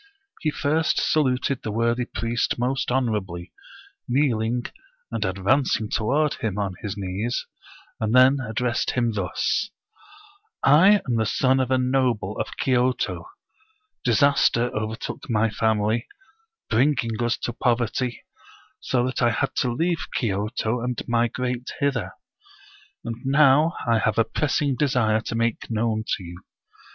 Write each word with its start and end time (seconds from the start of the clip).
He 0.39 0.49
first 0.49 0.99
saluted 0.99 1.61
the 1.61 1.71
worthy 1.71 2.05
priest 2.05 2.57
most 2.57 2.89
honorably, 2.91 3.53
kneel 4.07 4.41
ing, 4.41 4.63
and 5.11 5.23
advancing 5.23 5.91
toward 5.91 6.33
him 6.33 6.57
on 6.57 6.73
his 6.81 6.97
knees, 6.97 7.45
and 7.99 8.15
then 8.15 8.39
addressed 8.39 8.89
him 8.97 9.13
thus:" 9.13 9.69
I 10.63 11.01
am 11.07 11.17
the 11.17 11.27
son 11.27 11.59
of 11.59 11.69
a 11.69 11.77
noble 11.77 12.35
of 12.39 12.57
Kyoto; 12.57 13.29
disaster 14.03 14.75
overtook 14.75 15.29
my 15.29 15.51
family, 15.51 16.07
bringing 16.67 17.21
us 17.21 17.37
to 17.37 17.53
poverty, 17.53 18.23
so 18.79 19.05
that 19.05 19.21
I 19.21 19.29
had 19.29 19.53
to 19.57 19.71
leave 19.71 20.07
Kyoto 20.15 20.81
and 20.81 20.99
migrate 21.07 21.73
hither. 21.79 22.13
And 23.05 23.17
now 23.23 23.75
I 23.87 23.99
have 23.99 24.17
a 24.17 24.23
pressing 24.23 24.75
desire 24.75 25.21
to 25.21 25.35
make 25.35 25.69
known 25.69 26.05
to 26.17 26.23
you. 26.23 26.41